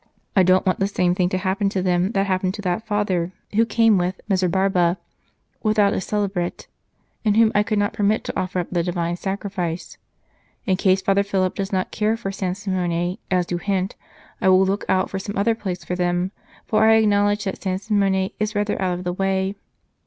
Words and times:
I 0.35 0.41
don 0.41 0.63
t 0.63 0.63
want 0.65 0.79
the 0.79 0.87
same 0.87 1.13
thing 1.13 1.29
to 1.29 1.37
happen 1.37 1.69
to 1.69 1.79
them 1.83 2.13
that 2.13 2.25
hap 2.25 2.41
pened 2.41 2.53
to 2.55 2.61
that 2.63 2.87
father 2.87 3.33
who 3.53 3.67
came 3.67 3.99
with 3.99 4.19
Mezzabarba 4.27 4.97
without 5.61 5.93
his 5.93 6.05
celebret, 6.07 6.65
and 7.23 7.37
whom 7.37 7.51
I 7.53 7.61
could 7.61 7.77
not 7.77 7.93
permit 7.93 8.23
to 8.23 8.35
offer 8.35 8.57
up 8.59 8.71
the 8.71 8.81
Divine 8.81 9.15
Sacrifice. 9.15 9.99
In 10.65 10.75
case 10.75 11.03
Father 11.03 11.21
Philip 11.21 11.53
does 11.53 11.71
not 11.71 11.91
care 11.91 12.17
for 12.17 12.31
San 12.31 12.55
Simone, 12.55 13.19
as 13.29 13.51
you 13.51 13.59
hint, 13.59 13.95
I 14.41 14.49
will 14.49 14.65
look 14.65 14.85
out 14.89 15.11
for 15.11 15.19
some 15.19 15.37
other 15.37 15.53
place 15.53 15.83
for 15.85 15.95
them, 15.95 16.31
for 16.65 16.83
I 16.85 16.95
acknowledge 16.95 17.43
that 17.43 17.61
San 17.61 17.77
Simone 17.77 18.31
is 18.39 18.55
rather 18.55 18.81
out 18.81 18.97
of 18.97 19.03
the 19.03 19.13
way." 19.13 19.53